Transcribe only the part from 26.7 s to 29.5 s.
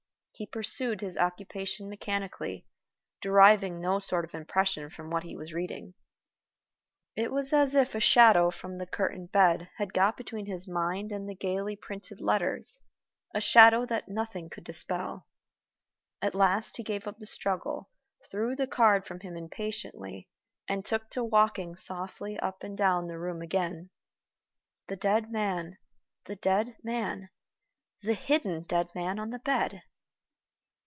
man, the hidden dead man on the